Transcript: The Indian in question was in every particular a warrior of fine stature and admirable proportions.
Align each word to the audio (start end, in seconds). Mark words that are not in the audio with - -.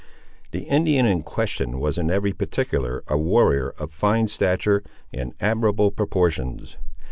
The 0.49 0.63
Indian 0.63 1.05
in 1.05 1.21
question 1.21 1.79
was 1.79 1.99
in 1.99 2.09
every 2.09 2.33
particular 2.33 3.03
a 3.07 3.19
warrior 3.19 3.69
of 3.79 3.91
fine 3.91 4.27
stature 4.27 4.81
and 5.13 5.35
admirable 5.39 5.91
proportions. 5.91 6.77